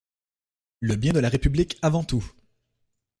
[0.79, 2.25] Le bien de la République avant tout.